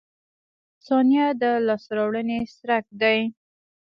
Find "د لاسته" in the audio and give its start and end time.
1.41-1.91